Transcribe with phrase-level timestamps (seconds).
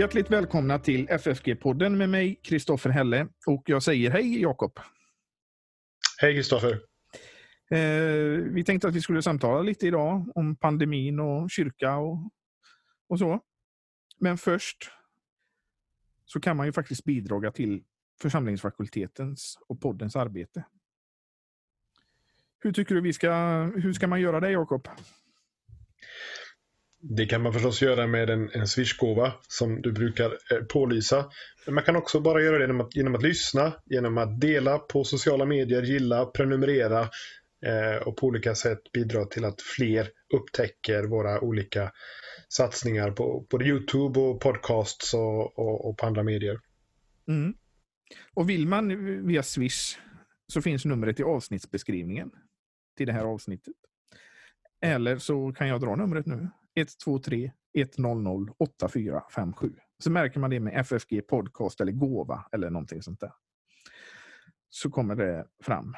[0.00, 3.28] Hjärtligt välkomna till FFG-podden med mig, Kristoffer Helle.
[3.46, 4.78] Och jag säger hej, Jakob.
[6.20, 6.72] Hej, Kristoffer.
[7.70, 12.30] Eh, vi tänkte att vi skulle samtala lite idag om pandemin och kyrka och,
[13.08, 13.40] och så.
[14.18, 14.90] Men först
[16.24, 17.84] så kan man ju faktiskt bidra till
[18.22, 20.64] församlingsfakultetens och poddens arbete.
[22.60, 23.32] Hur tycker du vi ska,
[23.76, 24.88] hur ska man göra det, Jakob?
[27.02, 31.30] Det kan man förstås göra med en, en swishgåva som du brukar eh, pålysa.
[31.66, 34.78] Men man kan också bara göra det genom att, genom att lyssna, genom att dela
[34.78, 37.00] på sociala medier, gilla, prenumerera
[37.66, 41.92] eh, och på olika sätt bidra till att fler upptäcker våra olika
[42.48, 46.60] satsningar på både Youtube och podcasts och, och, och på andra medier.
[47.28, 47.54] Mm.
[48.34, 49.98] Och vill man via Swish
[50.46, 52.30] så finns numret i avsnittsbeskrivningen
[52.96, 53.74] till det här avsnittet.
[54.82, 56.48] Eller så kan jag dra numret nu.
[56.76, 59.72] 123 100 8457.
[59.98, 63.32] Så märker man det med FFG podcast eller gåva eller någonting sånt där.
[64.68, 65.94] Så kommer det fram.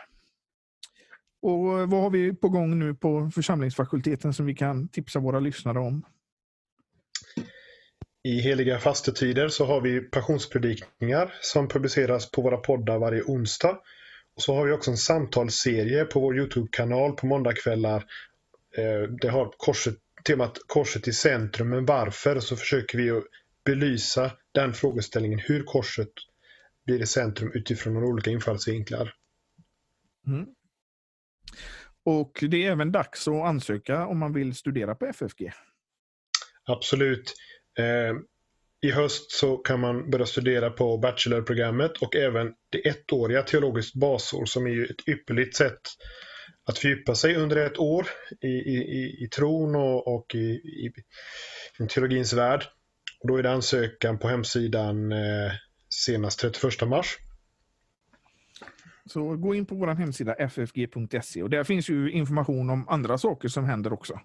[1.43, 5.78] Och vad har vi på gång nu på församlingsfakulteten som vi kan tipsa våra lyssnare
[5.78, 6.05] om?
[8.25, 13.78] I heliga fastetider så har vi passionspredikningar som publiceras på våra poddar varje onsdag.
[14.37, 18.05] Och så har vi också en samtalsserie på vår Youtube-kanal på måndagkvällar.
[18.77, 22.41] Eh, det har korset, temat Korset i centrum, men varför?
[22.41, 23.25] Så försöker vi att
[23.65, 26.12] belysa den frågeställningen, hur korset
[26.87, 29.15] blir i centrum utifrån några olika infallsvinklar.
[30.27, 30.47] Mm.
[32.05, 35.53] Och det är även dags att ansöka om man vill studera på FFG.
[36.65, 37.34] Absolut.
[37.78, 38.17] Eh,
[38.81, 44.45] I höst så kan man börja studera på bachelorprogrammet och även det ettåriga teologiskt basår
[44.45, 45.81] som är ju ett ypperligt sätt
[46.65, 48.07] att fördjupa sig under ett år
[48.41, 50.93] i, i, i tron och, och i, i,
[51.78, 52.65] i teologins värld.
[53.21, 55.53] Och då är det ansökan på hemsidan eh,
[55.89, 57.19] senast 31 mars.
[59.06, 63.49] Så gå in på vår hemsida ffg.se och där finns ju information om andra saker
[63.49, 64.21] som händer också.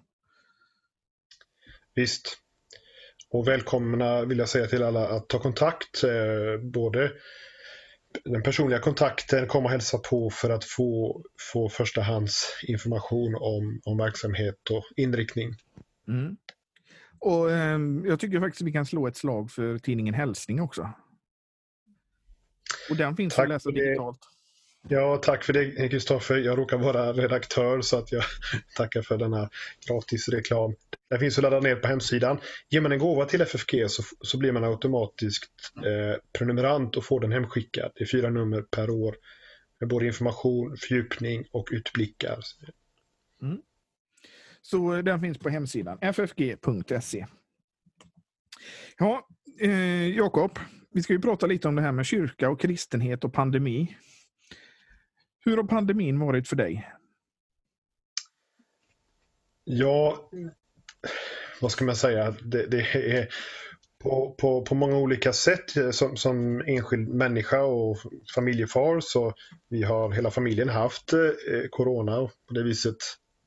[1.94, 2.38] Visst.
[3.30, 6.04] Och välkomna vill jag säga till alla att ta kontakt.
[6.04, 7.12] Eh, både
[8.24, 14.70] den personliga kontakten, komma och hälsa på för att få, få förstahandsinformation om, om verksamhet
[14.70, 15.54] och inriktning.
[16.08, 16.36] Mm.
[17.18, 20.90] Och eh, Jag tycker faktiskt vi kan slå ett slag för tidningen Hälsning också.
[22.90, 24.18] Och den finns Tack att läsa digitalt.
[24.90, 26.36] Ja, tack för det Kristoffer.
[26.36, 28.24] Jag råkar vara redaktör så att jag
[28.76, 29.50] tackar för denna
[29.86, 30.74] gratis reklam.
[31.10, 32.40] Den finns att ladda ner på hemsidan.
[32.68, 37.20] Ger man en gåva till FFG så, så blir man automatiskt eh, prenumerant och får
[37.20, 37.92] den hemskickad.
[37.94, 39.16] Det är fyra nummer per år
[39.80, 42.38] med både information, fördjupning och utblickar.
[43.42, 43.58] Mm.
[44.62, 47.26] Så eh, den finns på hemsidan ffg.se.
[48.98, 49.28] Ja,
[49.60, 50.58] eh, Jakob,
[50.92, 53.96] vi ska ju prata lite om det här med kyrka och kristenhet och pandemi.
[55.48, 56.90] Hur har pandemin varit för dig?
[59.64, 60.30] Ja,
[61.60, 62.34] vad ska man säga?
[62.42, 63.28] Det, det är
[64.02, 67.98] på, på, på många olika sätt som, som enskild människa och
[68.34, 69.34] familjefar så
[69.68, 71.20] vi har hela familjen haft eh,
[71.70, 72.96] corona och på det viset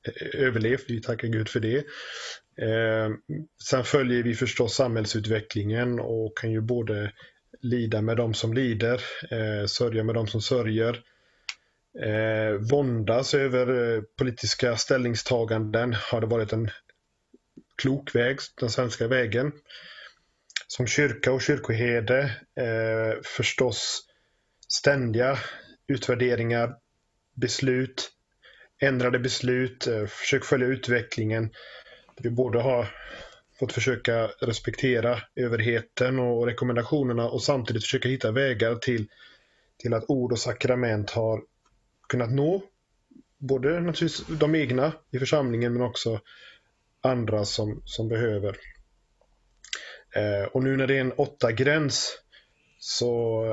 [0.07, 0.85] eh, överlevt.
[0.87, 1.77] Vi tackar Gud för det.
[2.61, 3.09] Eh,
[3.69, 7.11] sen följer vi förstås samhällsutvecklingen och kan ju både
[7.61, 9.01] lida med de som lider,
[9.31, 11.03] eh, sörja med de som sörjer
[11.99, 15.95] eh, våndas över eh, politiska ställningstaganden.
[16.11, 16.69] Har det varit en
[17.81, 19.51] klok väg, den svenska vägen?
[20.67, 22.19] Som kyrka och kyrkoherde
[22.59, 24.07] eh, förstås
[24.67, 25.37] ständiga
[25.87, 26.75] utvärderingar,
[27.35, 28.11] beslut,
[28.81, 31.49] ändrade beslut, eh, försök följa utvecklingen.
[32.17, 32.87] Vi borde ha
[33.59, 39.07] fått försöka respektera överheten och rekommendationerna och samtidigt försöka hitta vägar till,
[39.77, 41.41] till att ord och sakrament har
[42.11, 42.63] kunnat nå
[43.41, 46.19] både naturligtvis de egna i församlingen men också
[47.01, 48.57] andra som, som behöver.
[50.15, 52.17] Eh, och nu när det är en åtta gräns
[52.79, 53.43] så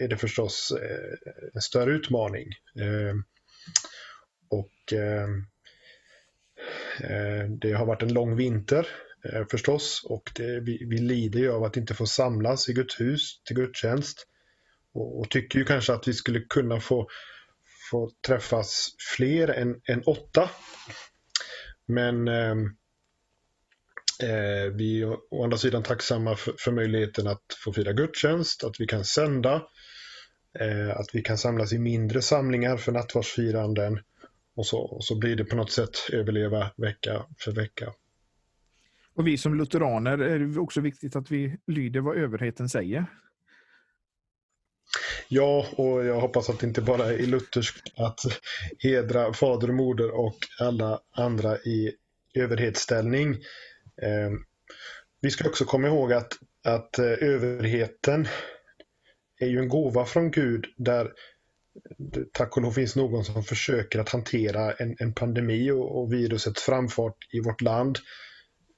[0.00, 2.48] är det förstås eh, en större utmaning.
[2.80, 3.14] Eh,
[4.48, 5.28] och eh,
[7.10, 8.86] eh, det har varit en lång vinter
[9.24, 13.00] eh, förstås och det, vi, vi lider ju av att inte få samlas i Guds
[13.00, 14.26] hus till gudstjänst.
[14.94, 17.08] Och, och tycker ju kanske att vi skulle kunna få
[17.90, 20.50] får träffas fler än, än åtta.
[21.86, 22.64] Men ehm,
[24.22, 28.80] eh, vi är å andra sidan tacksamma för, för, möjligheten att få fira gudstjänst, att
[28.80, 29.62] vi kan sända,
[30.60, 34.00] eh, att vi kan samlas i mindre samlingar för nattvardsfiranden
[34.56, 37.92] och så, och så blir det på något sätt överleva vecka för vecka.
[39.14, 43.06] Och vi som lutheraner är det också viktigt att vi lyder vad överheten säger.
[45.28, 48.20] Ja, och jag hoppas att det inte bara är lutherskt att
[48.78, 51.92] hedra fader och moder och alla andra i
[52.34, 53.34] överhetsställning.
[54.02, 54.30] Eh,
[55.20, 56.32] vi ska också komma ihåg att,
[56.64, 58.28] att eh, överheten
[59.40, 61.12] är ju en gåva från Gud där
[62.32, 66.62] tack och lov finns någon som försöker att hantera en, en pandemi och, och virusets
[66.62, 67.98] framfart i vårt land.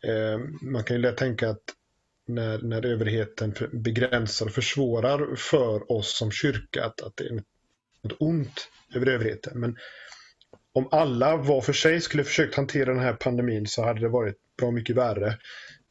[0.06, 1.62] Eh, man kan ju lätt tänka att
[2.34, 8.16] när, när överheten begränsar och försvårar för oss som kyrka att, att det är något
[8.18, 9.60] ont över överheten.
[9.60, 9.76] Men
[10.72, 14.36] om alla var för sig skulle försökt hantera den här pandemin så hade det varit
[14.58, 15.28] bra mycket värre.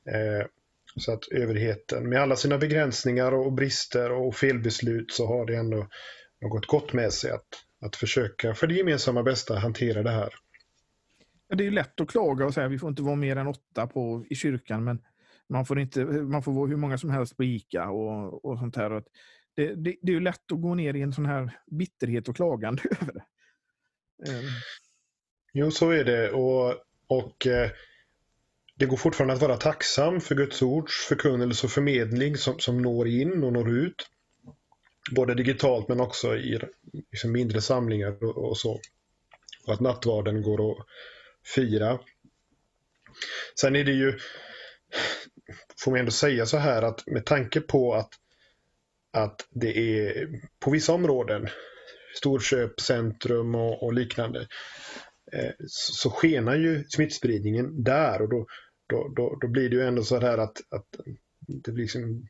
[0.10, 0.48] Eh,
[0.96, 5.88] så att överheten med alla sina begränsningar och brister och felbeslut så har det ändå
[6.42, 7.48] något gott med sig att,
[7.82, 10.34] att försöka för det gemensamma bästa hantera det här.
[11.50, 13.48] Det är ju lätt att klaga och säga att vi får inte vara mer än
[13.48, 15.02] åtta på, i kyrkan men
[15.50, 18.76] man får, inte, man får vara hur många som helst på ICA och, och sånt
[18.76, 19.04] här.
[19.56, 22.36] Det, det, det är ju lätt att gå ner i en sån här bitterhet och
[22.36, 23.26] klagande över det.
[24.32, 24.46] Ehm.
[25.54, 26.32] Jo, så är det.
[26.32, 26.76] Och,
[27.08, 27.70] och eh,
[28.76, 33.08] det går fortfarande att vara tacksam för Guds ords förkunnelse och förmedling som, som når
[33.08, 34.10] in och når ut.
[35.16, 36.60] Både digitalt men också i
[37.12, 38.80] liksom mindre samlingar och, och så.
[39.68, 40.86] Och att nattvarden går att
[41.56, 42.00] fira.
[43.60, 44.20] Sen är det ju
[45.84, 48.10] får man ändå säga så här att med tanke på att,
[49.14, 50.28] att det är
[50.60, 51.48] på vissa områden,
[52.16, 54.48] storköpcentrum och, och liknande,
[55.32, 58.46] eh, så, så skenar ju smittspridningen där och då,
[58.90, 60.88] då, då, då blir det ju ändå så här att, att
[61.48, 62.28] det blir liksom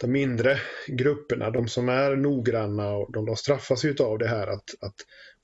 [0.00, 4.46] de mindre grupperna, de som är noggranna och de, de straffas ju av det här
[4.46, 4.94] att, att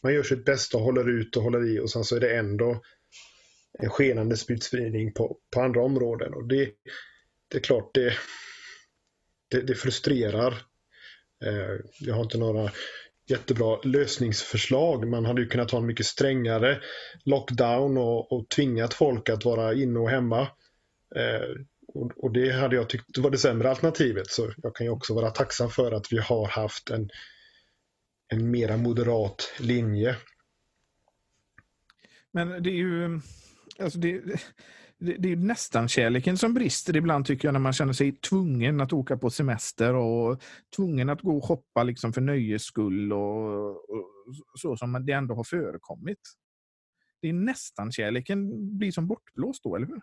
[0.03, 2.37] man gör sitt bästa och håller ut och håller i och sen så är det
[2.37, 2.83] ändå
[3.79, 6.35] en skenande smittspridning på, på andra områden.
[6.35, 6.71] Och det,
[7.49, 8.15] det är klart, det,
[9.51, 10.53] det, det frustrerar.
[11.45, 12.71] Eh, jag har inte några
[13.27, 15.09] jättebra lösningsförslag.
[15.09, 16.81] Man hade ju kunnat ha en mycket strängare
[17.25, 20.41] lockdown och, och tvingat folk att vara inne och hemma.
[21.17, 21.63] Eh,
[21.95, 24.31] och, och, det hade jag tyckt var det sämre alternativet.
[24.31, 27.11] Så jag kan ju också vara tacksam för att vi har haft en,
[28.29, 30.17] en mera moderat linje.
[32.31, 33.21] Men det är ju
[33.83, 34.21] alltså det,
[34.99, 38.81] det, det är nästan kärleken som brister ibland tycker jag när man känner sig tvungen
[38.81, 40.43] att åka på semester och
[40.77, 45.35] tvungen att gå och shoppa liksom för nöjes skull och, och så som det ändå
[45.35, 46.19] har förekommit.
[47.23, 48.49] Det är nästan kärleken
[48.79, 50.01] blir som bortblåst då, eller hur?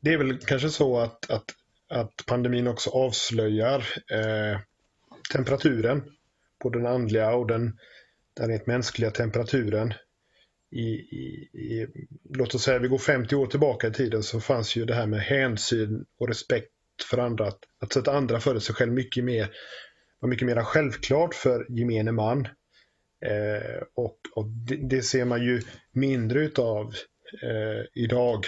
[0.00, 1.44] Det är väl kanske så att, att,
[1.88, 3.78] att pandemin också avslöjar
[4.10, 4.60] eh,
[5.32, 6.02] temperaturen
[6.62, 7.78] på den andliga och den,
[8.36, 9.94] den rent mänskliga temperaturen
[10.76, 11.86] i, i, i,
[12.30, 15.06] låt oss säga vi går 50 år tillbaka i tiden så fanns ju det här
[15.06, 16.72] med hänsyn och respekt
[17.10, 17.46] för andra.
[17.46, 19.50] Att, att sätta andra före sig själv mycket mer,
[20.20, 22.48] var mycket mer självklart för gemene man.
[23.26, 25.62] Eh, och, och det, det, ser man ju
[25.92, 26.94] mindre utav
[27.42, 28.46] eh, idag.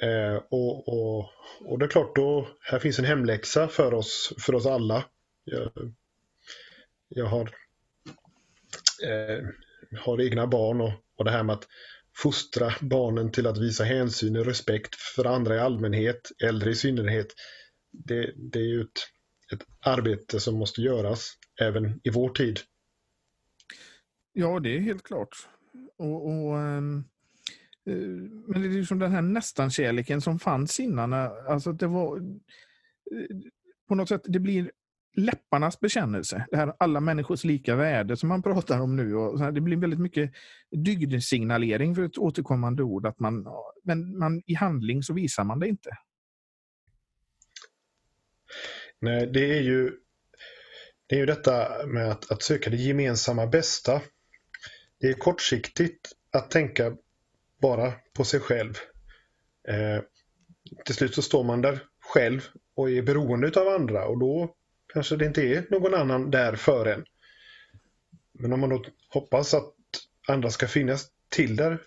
[0.00, 1.30] Eh, och, och,
[1.64, 5.04] och det är klart, då, här finns en hemläxa för oss, för oss alla.
[5.44, 5.70] Jag,
[7.08, 7.50] jag har
[9.04, 9.48] eh,
[9.98, 11.68] har egna barn och, och det här med att
[12.16, 17.26] fostra barnen till att visa hänsyn och respekt för andra i allmänhet, äldre i synnerhet.
[17.92, 19.00] Det, det är ju ett,
[19.52, 22.60] ett arbete som måste göras även i vår tid.
[24.32, 25.48] Ja, det är helt klart.
[25.98, 27.04] Och, och um,
[27.84, 31.12] men det är ju som den här nästan-kärleken som fanns innan.
[31.12, 33.36] Eh, alltså det var eh,
[33.88, 34.70] på något sätt, det blir
[35.16, 36.46] läpparnas bekännelse.
[36.50, 39.14] Det här alla människors lika värde som man pratar om nu.
[39.14, 40.32] Och så här, det blir väldigt mycket
[40.70, 43.06] dygdsignalering för ett återkommande ord.
[43.06, 43.46] Att man,
[43.84, 45.90] men man, i handling så visar man det inte.
[49.00, 49.90] Nej, det är ju,
[51.06, 54.00] det är ju detta med att, att söka det gemensamma bästa.
[55.00, 56.96] Det är kortsiktigt att tänka
[57.62, 58.74] bara på sig själv.
[59.68, 60.02] Eh,
[60.84, 62.40] till slut så står man där själv
[62.76, 64.54] och är beroende av andra och då
[64.92, 67.04] kanske det inte är någon annan där för en.
[68.32, 69.74] Men om man då hoppas att
[70.28, 71.78] andra ska finnas till där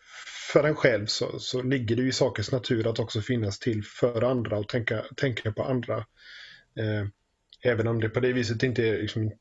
[0.53, 4.21] för en själv så, så ligger det i sakens natur att också finnas till för
[4.21, 5.97] andra och tänka, tänka på andra.
[6.79, 7.07] Eh,
[7.63, 9.31] även om det på det viset inte är liksom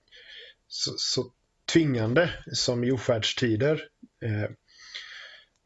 [0.67, 1.33] så, så
[1.73, 3.89] tvingande som i ofärdstider.
[4.25, 4.51] Eh,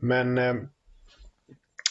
[0.01, 0.55] men eh,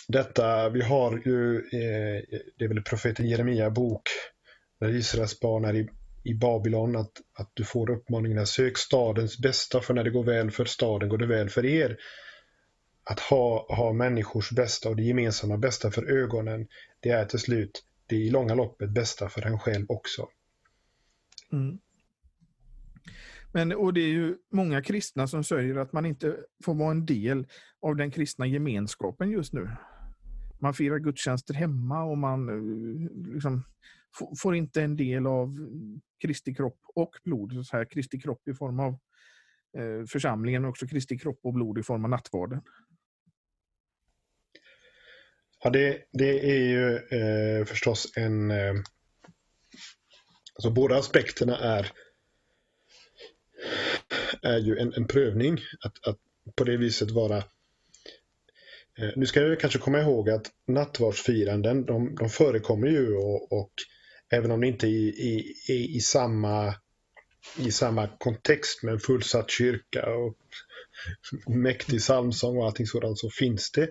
[0.07, 4.09] detta, vi har ju, eh, det är väl profeten Jeremia bok
[4.79, 5.89] när Israels barn är i,
[6.27, 10.23] i Babylon att, att du får uppmaningen att sök stadens bästa för när det går
[10.23, 11.97] väl för staden går det väl för er.
[13.03, 16.67] att ha, ha människors bästa och det gemensamma bästa för ögonen,
[16.99, 20.27] det är till slut det i långa loppet bästa för en själv också.
[21.51, 21.79] Mm.
[23.53, 27.05] Men, och det är ju många kristna som säger att man inte får vara en
[27.05, 27.47] del
[27.81, 29.69] av den kristna gemenskapen just nu.
[30.59, 33.63] Man firar gudstjänster hemma och man eh, liksom,
[34.37, 35.69] får inte en del av
[36.21, 37.65] Kristi kropp och blod.
[37.65, 38.91] Så här, Kristi kropp i form av
[39.77, 42.61] eh, församlingen och också Kristi kropp och blod i form av nattvarden.
[45.63, 48.51] Ja, det, det är ju eh, förstås en...
[48.51, 48.73] Eh,
[50.55, 51.91] alltså båda aspekterna är,
[54.41, 55.59] är ju en, en prövning.
[55.79, 56.17] Att, att
[56.55, 57.37] på det viset vara...
[58.97, 63.71] Eh, nu ska jag kanske komma ihåg att nattvardsfiranden, de, de förekommer ju och, och
[64.29, 66.75] även om det inte är i, i, i, i, samma,
[67.57, 70.37] i samma kontext med en fullsatt kyrka och
[71.47, 73.89] mäktig psalmsång och allting sådant så finns det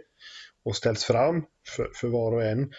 [0.64, 1.44] och ställs fram
[1.76, 2.72] för, för var och en.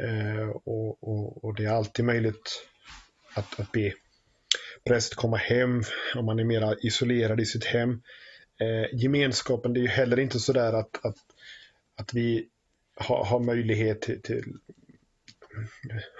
[0.00, 2.66] Eh, och, och, och, det är alltid möjligt
[3.34, 3.92] att, att be
[4.84, 5.82] präst komma hem
[6.16, 8.02] om man är mer isolerad i sitt hem.
[8.60, 11.16] Eh, gemenskapen, det är ju heller inte sådär att, att,
[11.96, 12.48] att vi
[12.96, 14.44] har, har möjlighet till, till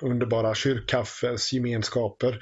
[0.03, 2.39] underbara kyrkkaffes gemenskaper.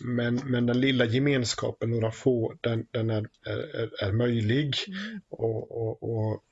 [0.00, 4.74] Men, men den lilla gemenskapen, några få, den, den är, är, är möjlig.
[4.86, 5.20] Mm.
[5.28, 6.42] Och, och, och,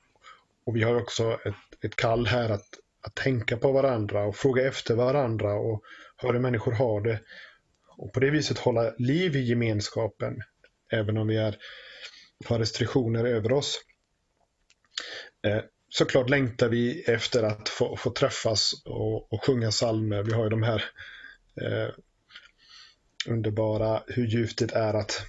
[0.65, 2.67] och, vi har också ett, ett kall här att,
[3.01, 5.83] att tänka på varandra och fråga efter varandra och
[6.17, 7.19] höra människor har det.
[7.97, 10.41] Och på det viset hålla liv i gemenskapen,
[10.91, 11.57] även om vi är,
[12.45, 13.81] har restriktioner över oss.
[15.89, 20.23] Såklart längtar vi efter att få, få träffas och, och sjunga salmer.
[20.23, 20.83] Vi har ju de här
[21.61, 21.89] eh,
[23.27, 25.21] underbara, hur djupt det är att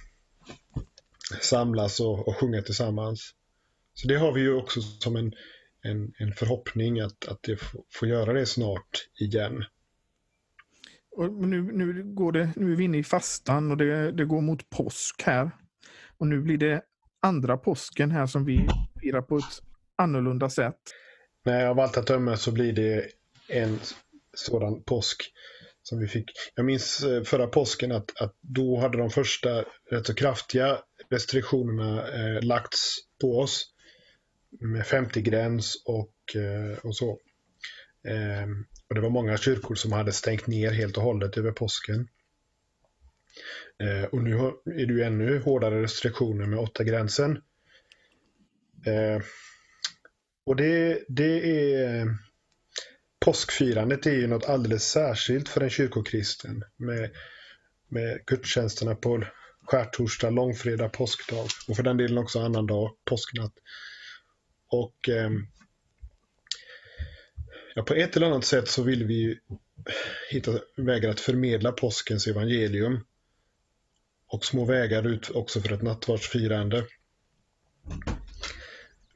[1.41, 3.33] samlas och, och sjunga tillsammans.
[3.93, 5.33] Så det har vi ju också som en,
[5.81, 7.59] en, en förhoppning att, att det
[7.93, 9.63] får göra det snart igen.
[11.11, 14.41] Och nu, nu, går det, nu är vi inne i fastan och det, det går
[14.41, 15.51] mot påsk här.
[16.17, 16.81] Och nu blir det
[17.19, 18.67] andra påsken här som vi
[19.01, 19.68] firar på ett
[19.99, 20.79] annorlunda sätt?
[21.45, 23.07] Nej, av allt att döma så blir det
[23.47, 23.79] en
[24.33, 25.31] sådan påsk
[25.83, 26.31] som vi fick.
[26.55, 30.79] Jag minns eh, förra påsken att, att då hade de första rätt så kraftiga
[31.09, 33.65] restriktionerna eh, lagts på oss
[34.59, 37.19] med 50-gräns och, eh, och så.
[38.07, 38.47] Eh,
[38.87, 42.07] och det var många kyrkor som hade stängt ner helt och hållet över påsken.
[43.83, 47.41] Eh, och nu är det ju ännu hårdare restriktioner med 8-gränsen.
[50.49, 52.17] Och det, det är...
[53.19, 57.11] Påskfirandet är ju något alldeles särskilt för en kyrkokristen med,
[57.87, 59.23] med gudstjänsterna på
[59.61, 63.53] skärtorsdag, långfredag, påskdag och för den delen också annan dag, påsknatt.
[64.67, 65.31] Och eh,
[67.75, 69.39] ja, på ett eller annat sätt så vill vi
[70.31, 73.05] hitta vägar att förmedla påskens evangelium
[74.27, 76.85] och små vägar ut också för ett nattvardsfirande.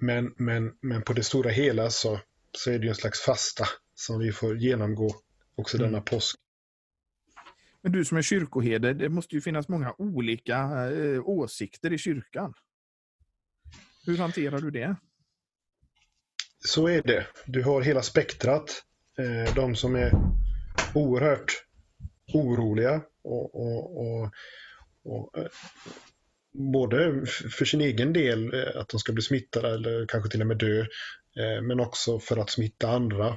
[0.03, 2.19] Men, men, men på det stora hela så,
[2.51, 5.15] så är det ju en slags fasta som vi får genomgå
[5.55, 5.91] också mm.
[5.91, 6.36] denna påsk.
[7.81, 10.57] Men du som är kyrkoherde, det måste ju finnas många olika
[10.91, 12.53] eh, åsikter i kyrkan.
[14.05, 14.95] Hur hanterar du det?
[16.60, 17.27] Så är det.
[17.45, 18.83] Du har hela spektrat.
[19.17, 20.12] Eh, de som är
[20.95, 21.65] oerhört
[22.33, 24.31] oroliga och, och, och,
[25.03, 25.48] och eh,
[26.53, 30.48] både för sin egen del, eh, att de ska bli smittade eller kanske till och
[30.48, 30.79] med dö,
[31.38, 33.27] eh, men också för att smitta andra.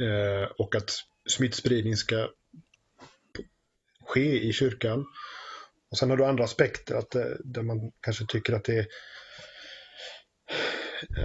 [0.00, 0.90] Eh, och att
[1.28, 2.28] smittspridning ska
[4.06, 5.06] ske i kyrkan.
[5.90, 7.10] Och Sen har du andra aspekter, att,
[7.44, 8.86] där man kanske tycker att det är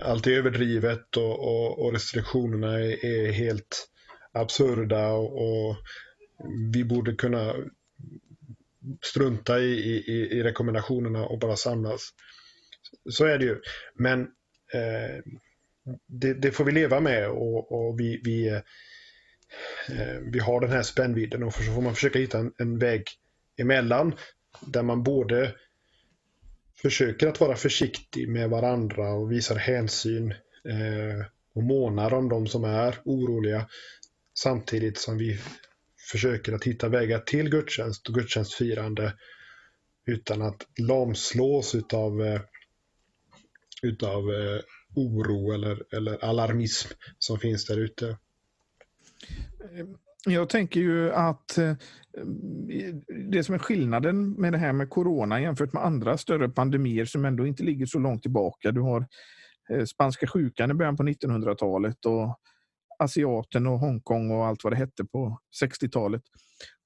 [0.02, 3.88] allt är överdrivet och, och, och restriktionerna är, är, helt
[4.32, 5.76] absurda och, och
[6.74, 7.56] vi borde kunna
[9.02, 12.10] strunta i, i, i rekommendationerna och bara samlas.
[13.10, 13.62] Så är det ju.
[13.94, 14.22] Men
[14.74, 15.24] eh,
[16.08, 18.62] det, det, får vi leva med och, och vi, vi, eh,
[20.32, 23.04] vi har den här spännvidden och så får man försöka hitta en, en väg
[23.58, 24.16] emellan
[24.62, 25.56] där man både
[26.82, 30.32] försöker att vara försiktig med varandra och visar hänsyn
[30.70, 33.68] eh, och månar om de som är oroliga
[34.38, 35.40] samtidigt som vi
[36.12, 39.14] försöker att hitta vägar till gudstjänst och gudstjänstfirande
[40.06, 42.42] utan att lamslås utav, eh,
[43.84, 44.62] utav eh,
[44.96, 48.08] oro eller, eller alarmism som finns där ute.
[48.08, 49.86] Eh,
[50.28, 51.60] jag tänker ju att
[53.32, 57.26] det som är skillnaden med det här med corona jämfört med andra större pandemier som
[57.26, 58.72] ändå inte ligger så långt tillbaka.
[58.72, 59.08] Du har
[59.86, 62.40] spanska sjukan i början på 1900-talet och
[63.00, 66.24] asiaten och Hongkong och allt vad det hette på 60-talet.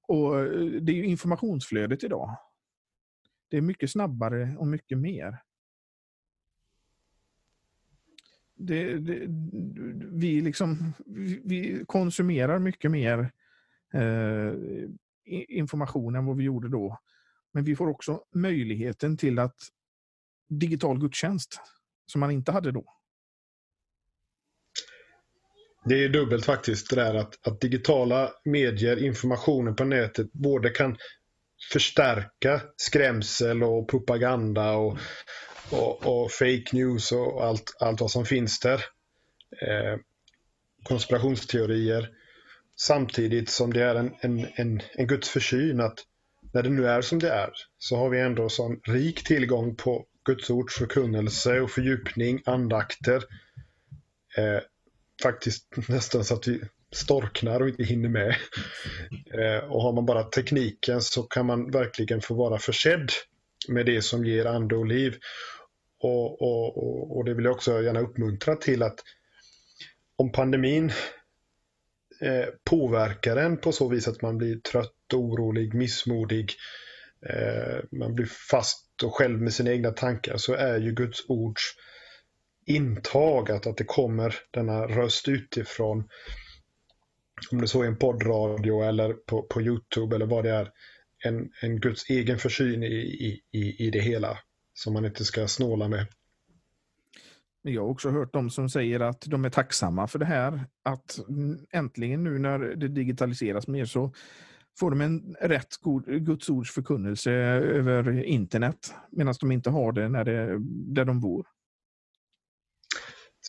[0.07, 2.37] Och eh, Det är ju informationsflödet idag.
[3.49, 5.41] Det är mycket snabbare och mycket mer.
[8.55, 9.25] Det, det,
[10.11, 10.93] vi, liksom,
[11.43, 13.31] vi konsumerar mycket mer
[13.93, 14.53] eh,
[15.47, 16.99] information än vad vi gjorde då.
[17.51, 19.57] Men vi får också möjligheten till att
[20.49, 21.61] digital gudstjänst
[22.05, 22.98] som man inte hade då.
[25.86, 30.98] Det är dubbelt faktiskt det där att, att digitala medier, informationen på nätet både kan
[31.71, 34.98] förstärka skrämsel och propaganda och,
[35.69, 38.86] och, och fake news och allt, allt vad som finns där.
[39.62, 40.00] Eh,
[40.83, 42.09] konspirationsteorier.
[42.77, 46.00] Samtidigt som det är en, en, en, en Guds försyn att
[46.53, 50.05] när det nu är som det är så har vi ändå sån rik tillgång på
[50.25, 53.24] Guds ords förkunnelse och fördjupning, andakter.
[54.38, 54.62] Eh,
[55.21, 56.61] faktiskt nästan så att vi
[56.91, 58.35] storknar och inte hinner med.
[59.33, 63.09] Eh, och har man bara tekniken så kan man verkligen få vara försedd
[63.67, 65.15] med det som ger ande och liv.
[66.01, 68.99] Och, och, och, och det vill jag också gärna uppmuntra till att
[70.15, 70.91] om pandemin
[72.21, 76.53] eh, påverkar en på så vis att man blir trött, orolig, missmodig,
[77.29, 81.75] eh, man blir fast och själv med sina egna tankar så är ju Guds ords
[82.69, 86.03] intag, att, att det kommer denna röst utifrån
[87.51, 90.71] om det så är en poddradio eller på, på Youtube eller vad det är,
[91.25, 94.38] en, en Guds egen försyn i, i, i det hela
[94.73, 96.07] som man inte ska snåla med.
[97.61, 100.65] Jag har också hört de som säger att de är tacksamma för det här.
[100.83, 101.19] Att
[101.71, 104.13] äntligen nu när det digitaliseras mer så
[104.79, 110.10] får de en rätt god Guds ords förkunnelse över internet medan de inte har det,
[110.10, 110.60] när det
[110.95, 111.47] där de bor.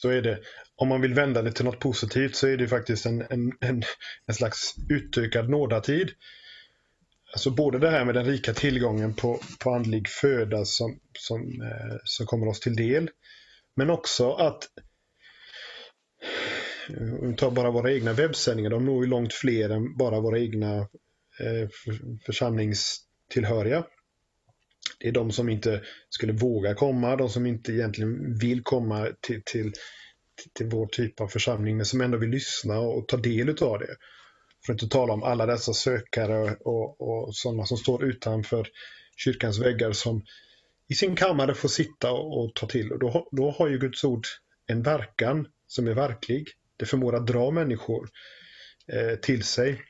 [0.02, 0.38] Så är det.
[0.76, 3.82] Om man vill vända det till något positivt så är det faktiskt en, en, en,
[4.26, 6.10] en slags utökad nådatid.
[7.32, 11.96] Alltså både det här med den rika tillgången på, på andlig föda som, som, eh,
[12.04, 13.10] som kommer oss till del.
[13.76, 14.68] Men också att
[16.88, 20.20] eh, om vi tar bara våra egna webbsändningar, de når ju långt fler än bara
[20.20, 20.78] våra egna
[21.40, 21.68] eh,
[22.26, 23.84] församlingstillhöriga.
[24.98, 29.42] Det är de som inte skulle våga komma, de som inte egentligen vill komma till,
[29.44, 29.72] till,
[30.52, 33.96] till vår typ av församling men som ändå vill lyssna och ta del av det.
[34.66, 38.68] För att inte tala om alla dessa sökare och, och sådana som står utanför
[39.16, 40.22] kyrkans väggar som
[40.88, 42.92] i sin kammare får sitta och, och ta till.
[42.92, 44.26] Och då, då har ju Guds ord
[44.66, 46.48] en verkan som är verklig.
[46.76, 48.08] Det förmår att dra människor
[48.92, 49.82] eh, till sig.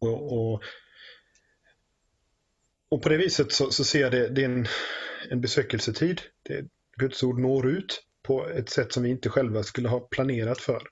[0.00, 0.62] Och, och,
[2.88, 4.66] och, på det viset så, så ser jag det, det är en,
[5.30, 6.20] en besökelsetid.
[6.42, 6.64] Det,
[6.96, 10.82] Guds ord når ut på ett sätt som vi inte själva skulle ha planerat för.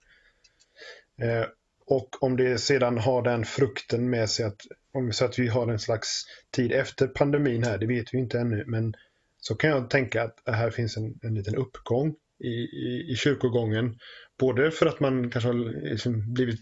[1.23, 1.47] Eh,
[1.87, 4.61] och om det sedan har den frukten med sig att
[4.93, 8.19] om vi säger att vi har en slags tid efter pandemin här, det vet vi
[8.19, 8.95] inte ännu, men
[9.39, 12.55] så kan jag tänka att här finns en, en liten uppgång i,
[12.87, 13.99] i, i kyrkogången.
[14.39, 16.61] Både för att man kanske har liksom blivit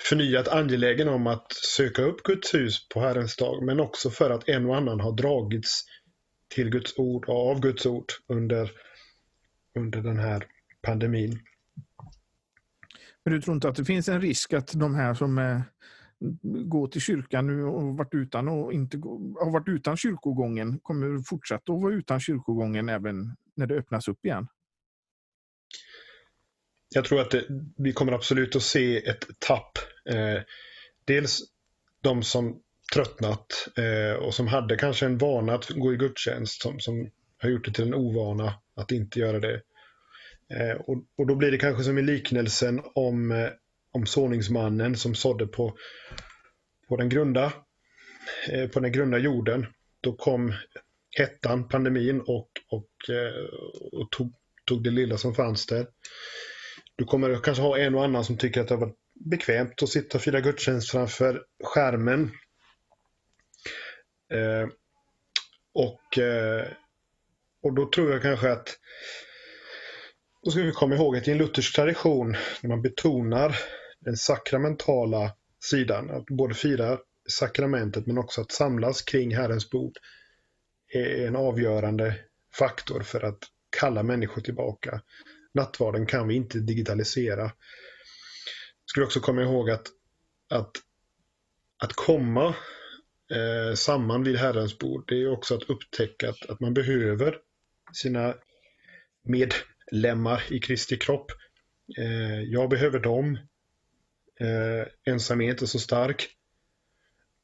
[0.00, 4.48] förnyat angelägen om att söka upp Guds hus på Herrens dag, men också för att
[4.48, 5.84] en och annan har dragits
[6.54, 8.70] till Guds ord och av Guds ord under,
[9.78, 10.46] under den här
[10.82, 11.38] pandemin.
[13.24, 15.60] Men du tror inte att det finns en risk att de här som eh,
[16.42, 18.96] går till kyrkan nu och varit utan, och inte,
[19.40, 24.24] har varit utan kyrkogången kommer fortsätta att vara utan kyrkogången även när det öppnas upp
[24.24, 24.46] igen?
[26.96, 27.44] Jag tror att det,
[27.76, 29.78] vi kommer absolut att se ett tapp.
[30.10, 30.42] Eh,
[31.04, 31.40] dels
[32.02, 32.60] de som
[32.94, 37.50] tröttnat eh, och som hade kanske en vana att gå i gudstjänst som, som har
[37.50, 39.60] gjort det till en ovana att inte göra det.
[40.54, 43.48] Eh, och, och, då blir det kanske som i liknelsen om, eh,
[43.92, 45.76] om såningsmannen som sådde på,
[46.88, 47.52] på, den grunda,
[48.48, 49.66] eh, på den grunda jorden.
[50.00, 50.54] Då kom
[51.18, 53.44] hettan, pandemin och, och, eh,
[53.92, 54.32] och tog,
[54.64, 55.86] tog det lilla som fanns där.
[56.96, 59.88] Du kommer kanske ha en och annan som tycker att det har varit bekvämt att
[59.88, 62.30] sitta och fira gudstjänst framför skärmen.
[64.32, 64.68] Eh,
[65.74, 66.66] och, eh,
[67.62, 68.78] och då tror jag kanske att
[70.42, 73.56] då ska vi komma ihåg att i en luthersk tradition, när man betonar
[74.00, 75.32] den sakramentala
[75.64, 79.92] sidan, att både fira sakramentet men också att samlas kring Herrens bord,
[80.94, 82.14] är en avgörande
[82.58, 83.38] faktor för att
[83.80, 85.00] kalla människor tillbaka.
[85.56, 87.42] Nattvarden kan vi inte digitalisera.
[87.42, 89.86] Jag skulle också komma ihåg att
[90.48, 90.70] att,
[91.78, 92.54] att komma
[93.30, 97.38] eh, samman vid Herrens bord, det är också att upptäcka att, att man behöver
[97.92, 98.34] sina
[99.22, 101.30] medlemmar i Kristi kropp.
[101.98, 103.38] Eh, jag behöver dem.
[104.40, 106.28] Eh, ensam är inte så stark.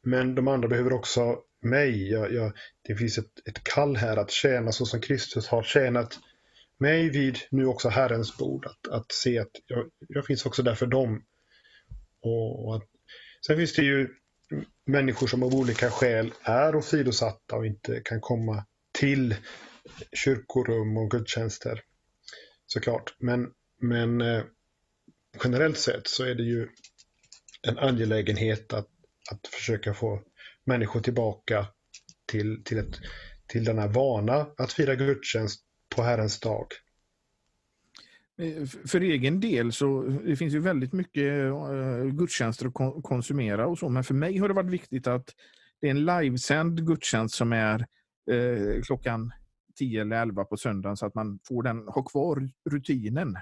[0.02, 2.10] Men de andra behöver också mig.
[2.10, 6.18] Jag, jag, det finns ett, ett kall här att tjäna så som Kristus har tjänat
[6.78, 8.66] mig vid nu också Herrens bord.
[8.66, 11.24] Att, att se att jag, jag finns också där för dem.
[12.22, 12.88] Och, och att,
[13.46, 14.08] sen finns det ju
[14.86, 19.34] människor som av olika skäl är åsidosatta och inte kan komma till
[20.12, 21.80] kyrkorum och gudstjänster.
[22.66, 23.14] Såklart.
[23.18, 24.44] Men, men eh,
[25.44, 26.68] generellt sett så är det ju
[27.62, 28.88] en angelägenhet att,
[29.30, 30.22] att försöka få
[30.64, 31.66] människor tillbaka
[32.26, 33.00] till, till, ett,
[33.46, 35.64] till denna vana att fira gudstjänst
[35.96, 36.66] på Herrens dag.
[38.38, 43.78] Eh, för egen del så det finns ju väldigt mycket eh, gudstjänster att konsumera och
[43.78, 45.34] så, men för mig har det varit viktigt att
[45.80, 47.86] det är en livesänd gudstjänst som är
[48.30, 49.32] eh, klockan
[49.78, 53.36] 10 eller 11 på söndagen så att man får den, ha kvar rutinen.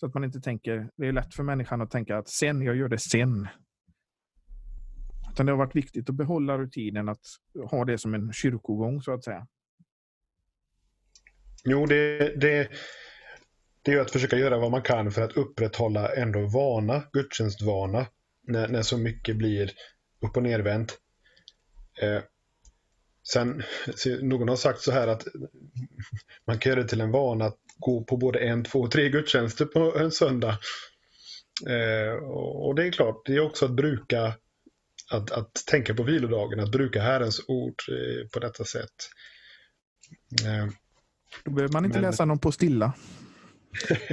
[0.00, 2.76] Så att man inte tänker, det är lätt för människan att tänka att sen, jag
[2.76, 3.48] gör det sen.
[5.32, 7.26] Utan det har varit viktigt att behålla rutinen att
[7.70, 9.46] ha det som en kyrkogång så att säga.
[11.64, 12.68] Jo, det, det,
[13.82, 18.06] det är att försöka göra vad man kan för att upprätthålla ändå vana, gudstjänstvana,
[18.46, 19.72] när, när så mycket blir
[20.20, 20.98] upp och nervänt.
[22.00, 22.22] Eh,
[23.28, 23.62] sen,
[24.20, 25.26] någon har sagt så här att
[26.46, 29.64] man kan göra det till en vana att gå på både en, två, tre gudstjänster
[29.64, 30.58] på en söndag.
[31.68, 34.34] Eh, och det är klart, det är också att bruka,
[35.10, 38.94] att, att tänka på vilodagen, att bruka Herrens ord eh, på detta sätt.
[40.44, 40.66] Eh,
[41.44, 42.94] då behöver man inte men, läsa någon på stilla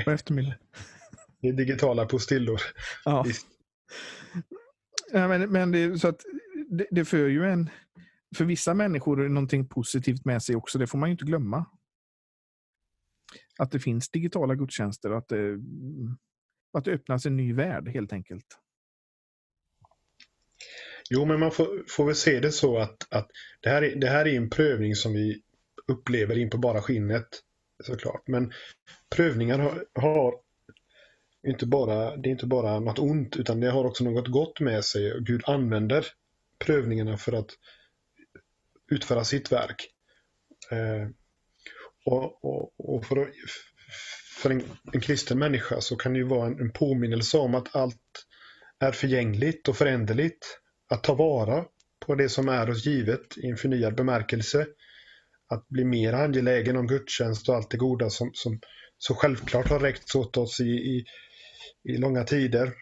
[0.06, 0.58] på eftermiddagen.
[1.42, 2.62] Det är digitala postillor.
[3.06, 3.26] Ja.
[5.12, 6.22] ja men, men det, så att
[6.70, 7.70] det, det för ju en,
[8.36, 10.78] för vissa människor någonting positivt med sig också.
[10.78, 11.66] Det får man ju inte glömma.
[13.58, 15.60] Att det finns digitala gudstjänster, att det,
[16.74, 18.46] att det öppnas en ny värld helt enkelt.
[21.10, 24.08] Jo, men man får, får väl se det så att, att det, här är, det
[24.08, 25.42] här är en prövning som vi
[25.90, 27.28] upplever in på bara skinnet
[27.84, 28.28] såklart.
[28.28, 28.54] Men
[29.16, 30.34] prövningar har, har
[31.48, 34.86] inte bara, det är inte bara något ont utan det har också något gott med
[34.86, 35.20] sig.
[35.22, 36.06] Gud använder
[36.60, 37.50] prövningarna för att
[38.92, 39.88] utföra sitt verk.
[40.72, 41.10] Eh,
[42.06, 43.32] och, och, och, för,
[44.42, 47.76] för en, en, kristen människa så kan det ju vara en, en påminnelse om att
[47.76, 48.26] allt
[48.80, 50.60] är förgängligt och föränderligt.
[50.90, 51.66] Att ta vara
[52.00, 54.68] på det som är oss givet i en förnyad bemärkelse
[55.50, 58.60] att bli mer angelägen om gudstjänst och allt det goda som, som
[58.98, 61.06] så självklart har räckts åt oss i, i,
[61.84, 62.74] i långa tider.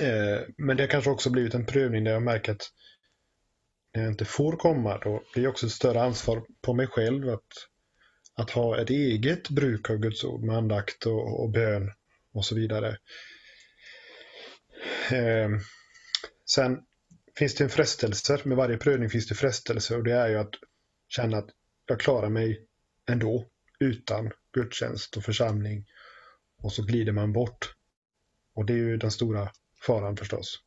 [0.00, 2.70] Eh, men det har kanske också blivit en prövning där jag märker att
[3.94, 7.28] när jag inte får komma då blir det också ett större ansvar på mig själv
[7.28, 7.68] att,
[8.34, 11.92] att ha ett eget bruk av Guds ord med andakt och, och bön
[12.32, 12.98] och så vidare.
[15.12, 15.48] Eh,
[16.50, 16.78] sen
[17.38, 20.54] finns det en frestelse, med varje prövning finns det frestelse och det är ju att
[21.12, 21.50] känna att
[21.86, 22.66] jag klarar mig
[23.10, 23.44] ändå
[23.80, 25.84] utan gudstjänst och församling.
[26.58, 27.74] Och så glider man bort.
[28.54, 29.48] Och det är ju den stora
[29.86, 30.58] faran förstås.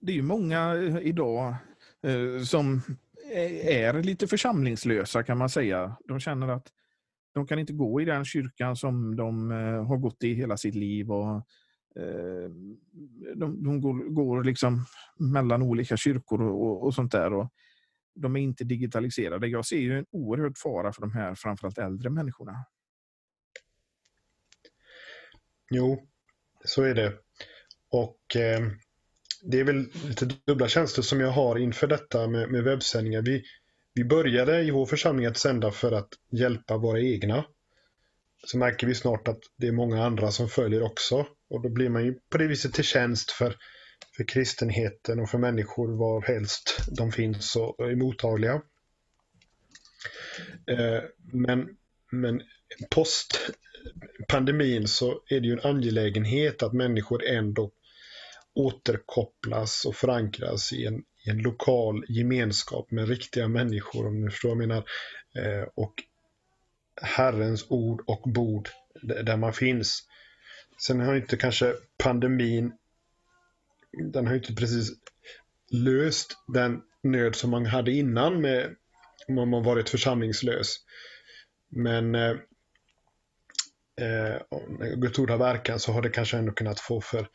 [0.00, 1.54] Det är ju många eh, idag
[2.02, 2.82] eh, som
[3.64, 5.96] är lite församlingslösa kan man säga.
[6.08, 6.66] De känner att
[7.34, 10.74] de kan inte gå i den kyrkan som de eh, har gått i hela sitt
[10.74, 11.12] liv.
[11.12, 11.36] Och,
[11.96, 12.50] eh,
[13.34, 14.84] de, de går, går, liksom
[15.18, 17.32] mellan olika kyrkor och, och, och sånt där.
[17.32, 17.52] Och
[18.14, 19.46] de är inte digitaliserade.
[19.46, 22.64] Jag ser ju en oerhörd fara för de här framförallt äldre människorna.
[25.70, 26.08] Jo,
[26.64, 27.12] så är det.
[27.90, 28.60] Och eh,
[29.42, 33.22] det är väl lite dubbla tjänster som jag har inför detta med, med webbsändningar.
[33.22, 33.42] Vi,
[33.94, 37.44] vi började i vår församling att sända för att hjälpa våra egna.
[38.46, 41.26] Så märker vi snart att det är många andra som följer också.
[41.50, 43.56] Och då blir man ju på det viset till tjänst för
[44.16, 48.62] för kristenheten och för människor var helst de finns och är mottagliga.
[50.66, 51.76] Eh, men,
[52.10, 52.42] men
[52.90, 53.50] post
[54.28, 57.70] pandemin så är det ju en angelägenhet att människor ändå
[58.54, 64.48] återkopplas och förankras i en, i en lokal gemenskap med riktiga människor, om ni förstår
[64.48, 64.84] vad jag menar.
[65.36, 65.94] Eh, och
[67.02, 68.68] Herrens ord och bord
[69.02, 70.08] där man finns.
[70.86, 72.72] Sen har inte kanske pandemin
[73.92, 74.90] den har ju inte precis
[75.72, 78.76] löst den nöd som man hade innan med
[79.28, 80.76] om man varit församlingslös.
[81.68, 82.30] Men eh,
[84.00, 84.40] eh,
[84.78, 87.28] när Guds ord har verkan så har det kanske ändå kunnat få för,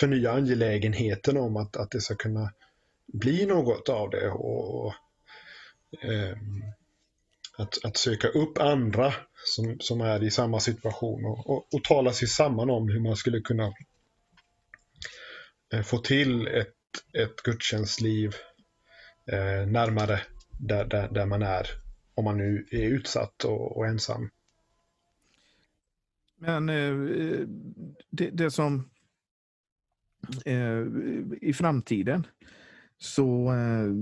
[0.00, 2.52] förnya angelägenheten om att, att det ska kunna
[3.12, 4.30] bli något av det.
[4.30, 4.94] Och, och
[6.04, 6.36] eh,
[7.58, 12.12] att, att söka upp andra som, som är i samma situation och, och, och tala
[12.12, 13.72] sig samman om hur man skulle kunna
[15.84, 16.74] få till ett,
[17.12, 18.34] ett gudstjänstliv
[19.26, 20.20] eh, närmare
[20.58, 21.66] där, där, där man är
[22.14, 24.30] om man nu är utsatt och, och ensam.
[26.36, 27.48] Men eh,
[28.10, 28.90] det, det, som
[30.44, 30.86] eh,
[31.40, 32.26] i framtiden
[32.98, 33.92] så eh,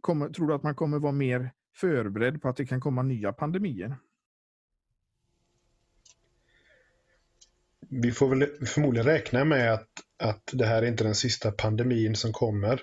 [0.00, 3.32] kommer, tror du att man kommer vara mer förberedd på att det kan komma nya
[3.32, 3.96] pandemier?
[7.80, 12.16] Vi får väl förmodligen räkna med att, att det här är inte den sista pandemin
[12.16, 12.80] som kommer.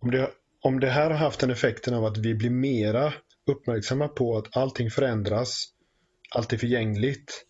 [0.00, 0.30] Om det,
[0.62, 3.12] om det här har haft den effekten av att vi blir mera
[3.46, 5.64] uppmärksamma på att allting förändras,
[6.30, 7.44] allt är förgängligt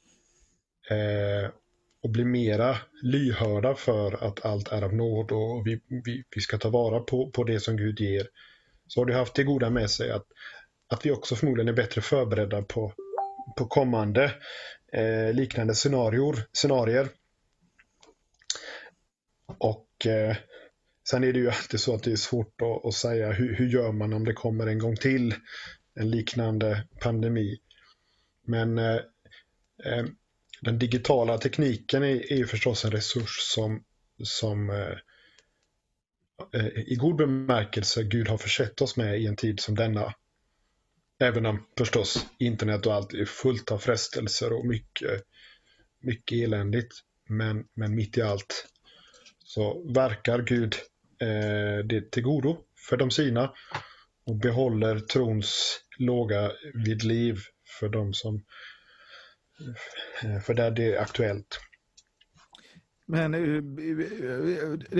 [0.90, 1.50] eh,
[2.02, 6.58] och blir mera lyhörda för att allt är av nåd och vi, vi, vi ska
[6.58, 8.26] ta vara på, på det som Gud ger
[8.86, 10.26] så har det haft det goda med sig att,
[10.88, 12.92] att vi också förmodligen är bättre förberedda på,
[13.58, 14.24] på kommande
[14.92, 17.08] eh, liknande scenarior, scenarier.
[19.60, 20.36] Och eh,
[21.10, 23.68] sen är det ju alltid så att det är svårt att, att säga hur, hur,
[23.68, 25.34] gör man om det kommer en gång till
[25.94, 27.58] en liknande pandemi.
[28.46, 29.00] Men eh,
[29.84, 30.04] eh
[30.60, 33.84] den digitala tekniken är, är ju förstås en resurs som,
[34.22, 34.70] som
[36.54, 40.14] Eh, eh i god bemärkelse Gud har försett oss med i en tid som denna.
[41.20, 45.22] Även om förstås internet och allt är fullt av frestelser och mycket,
[46.00, 46.94] mycket eländigt.
[47.28, 48.68] Men, men mitt i allt
[49.58, 50.74] så verkar Gud
[51.20, 52.56] eh, det till godo
[52.88, 53.52] för de sina
[54.26, 57.36] och behåller trons låga vid liv
[57.80, 58.44] för de som
[60.22, 61.60] eh, för där det är aktuellt.
[63.06, 63.40] Men eh,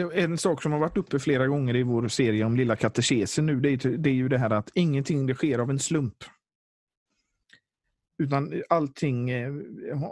[0.00, 3.46] eh, en sak som har varit uppe flera gånger i vår serie om Lilla katekesen
[3.46, 6.16] nu, det är, det är ju det här att ingenting det sker av en slump.
[8.22, 9.30] Utan allting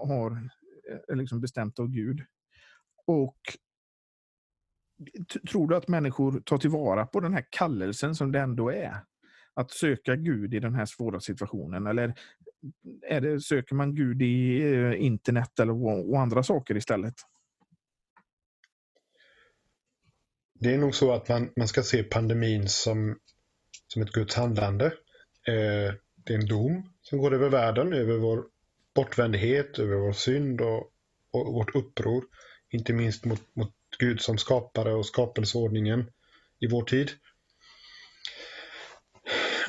[0.09, 0.51] har
[1.15, 2.21] liksom bestämt av Gud.
[3.07, 3.39] Och
[5.51, 8.97] tror du att människor tar tillvara på den här kallelsen som det ändå är?
[9.55, 11.87] Att söka Gud i den här svåra situationen?
[11.87, 12.15] Eller
[13.09, 15.73] är det, söker man Gud i eh, internet eller
[16.11, 17.15] och andra saker istället?
[20.61, 23.19] Det är nog så att man, man ska se pandemin som,
[23.87, 24.87] som ett Guds handlande.
[25.47, 28.45] Eh, det är en dom som går över världen, över vår
[28.95, 30.91] bortvändhet, över vår synd och,
[31.33, 32.25] och vårt uppror.
[32.71, 36.11] Inte minst mot, mot Gud som skapare och skapelseordningen
[36.61, 37.11] i vår tid.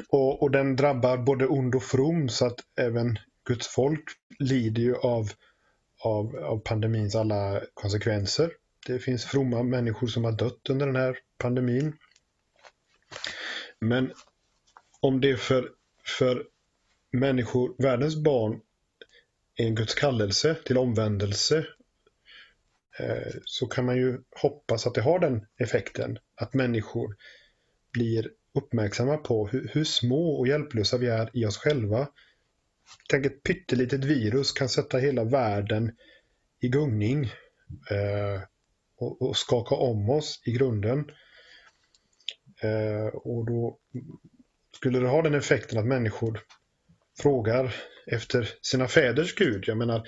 [0.10, 4.04] Och, och, den drabbar både ond och from så att även Guds folk
[4.40, 5.30] lider ju av,
[6.04, 8.52] av, av pandemins alla konsekvenser.
[8.88, 11.98] Det finns fromma människor som har dött under den här pandemin.
[13.80, 14.14] Men
[15.00, 15.70] om det för,
[16.18, 16.46] för
[17.12, 18.62] människor, världens barn,
[19.56, 21.66] är en Guds kallelse till omvändelse
[23.00, 26.18] Eh, så kan man ju hoppas att det har den effekten.
[26.36, 27.16] Att människor
[27.92, 32.08] blir uppmärksamma på hur, hur små och hjälplösa vi är i oss själva.
[33.10, 35.92] Tänk ett pyttelitet virus kan sätta hela världen
[36.62, 37.24] i gungning.
[37.92, 38.42] Eh,
[38.98, 41.12] och, och skaka om oss i grunden.
[42.62, 43.80] Eh, och då
[44.76, 46.40] skulle det ha den effekten att människor
[47.20, 47.76] frågar
[48.08, 49.64] efter sina fäders Gud.
[49.68, 50.08] Jag menar,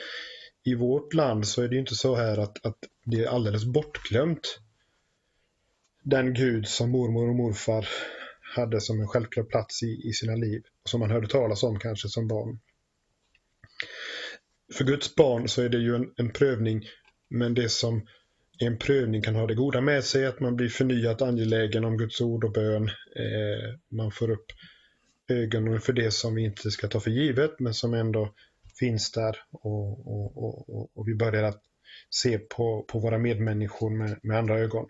[0.69, 4.59] i vårt land så är det inte så här att, att det är alldeles bortglömt.
[6.03, 7.87] Den Gud som mormor och morfar
[8.55, 10.61] hade som en självklar plats i, i sina liv.
[10.83, 12.59] Och som man hörde talas om kanske som barn.
[14.73, 16.85] För Guds barn så är det ju en, en prövning
[17.29, 18.07] men det som
[18.59, 22.21] en prövning kan ha det goda med sig att man blir förnyat angelägen om Guds
[22.21, 22.83] ord och bön.
[23.15, 24.45] Eh, man får upp
[25.29, 28.33] ögonen för det som vi inte ska ta för givet men som ändå
[28.79, 31.61] finns där och, och, och, och vi börjar att
[32.09, 34.89] se på, på våra medmänniskor med, med andra ögon.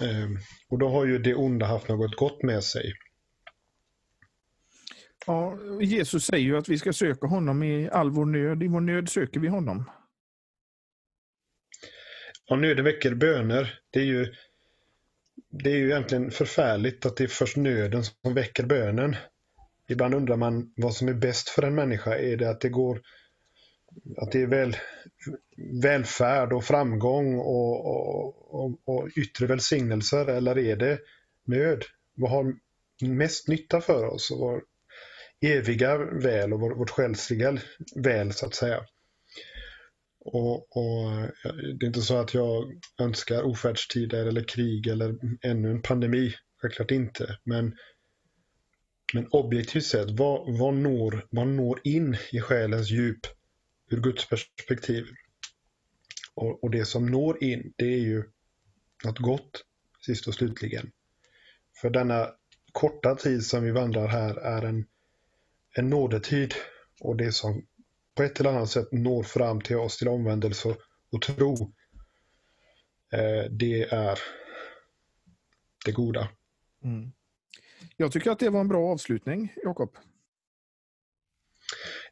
[0.00, 0.28] Eh,
[0.68, 2.92] och då har ju det onda haft något gott med sig.
[5.26, 8.62] Ja, Jesus säger ju att vi ska söka honom i all vår nöd.
[8.62, 9.90] I vår nöd söker vi honom.
[12.46, 13.80] Ja, nöden väcker böner.
[13.90, 14.34] Det är ju
[15.50, 19.16] det är ju egentligen förfärligt att det är först nöden som väcker bönen.
[19.90, 22.18] Ibland undrar man vad som är bäst för en människa.
[22.18, 23.00] Är det att det går
[24.16, 24.76] att det är väl,
[25.82, 30.98] välfärd och framgång och, och, och, och yttre välsignelser eller är det
[31.46, 31.84] nöd?
[32.14, 32.54] Vad har
[33.02, 34.30] mest nytta för oss?
[34.30, 34.62] Vår
[35.40, 37.58] eviga väl och vårt själsliga
[37.96, 38.84] väl så att säga.
[40.24, 41.10] Och, och,
[41.78, 46.34] Det är inte så att jag önskar ofärdstider eller krig eller ännu en pandemi.
[46.62, 47.38] Självklart inte.
[47.44, 47.76] Men,
[49.14, 53.26] men objektivt sett, vad, vad, når, vad når in i själens djup
[53.90, 55.06] ur Guds perspektiv?
[56.34, 58.24] Och, och det som når in, det är ju
[59.04, 59.64] något gott
[60.06, 60.90] sist och slutligen.
[61.80, 62.30] För denna
[62.72, 64.86] korta tid som vi vandrar här är en,
[65.76, 66.54] en nådetid
[67.00, 67.66] och det som
[68.14, 70.76] på ett eller annat sätt når fram till oss till omvändelse
[71.12, 71.74] och tro.
[73.12, 74.18] Eh, det är
[75.84, 76.28] det goda.
[76.84, 77.12] Mm.
[78.00, 79.96] Jag tycker att det var en bra avslutning, Jakob.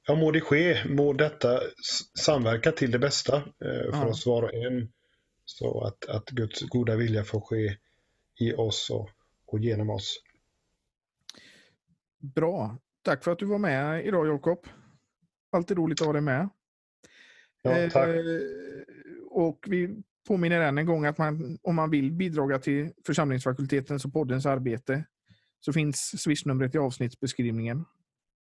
[0.06, 1.60] Ja, må det ske, må detta
[2.18, 4.06] samverka till det bästa eh, för ja.
[4.06, 4.92] oss var och en.
[5.44, 7.76] Så att, att Guds goda vilja får ske
[8.40, 9.10] i oss och,
[9.46, 10.22] och genom oss.
[12.18, 12.78] Bra.
[13.02, 14.66] Tack för att du var med idag Jakob.
[15.50, 16.48] Alltid roligt att ha dig med.
[17.62, 18.08] Ja, tack.
[18.08, 18.40] Eh,
[19.30, 24.12] och vi påminner än en gång att man, om man vill bidra till församlingsfakultetens och
[24.12, 25.04] poddens arbete
[25.60, 27.84] så finns swishnumret i avsnittsbeskrivningen.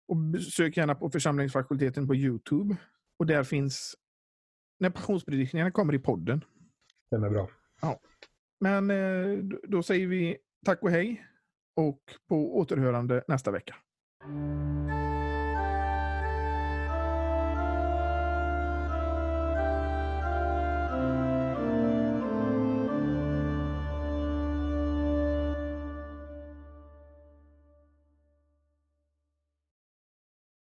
[0.07, 2.75] Och sök gärna på församlingsfakulteten på Youtube.
[3.19, 3.95] Och där finns
[4.79, 6.45] när passionspredikningarna kommer i podden.
[7.11, 7.49] Den är bra.
[7.81, 7.99] Ja.
[8.59, 11.25] Men eh, då säger vi tack och hej
[11.75, 13.75] och på återhörande nästa vecka.